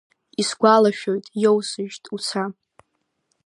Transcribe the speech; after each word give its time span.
Исгәалашәоит, 0.41 1.25
иоусыжьт 1.43 2.03
уца! 2.15 2.43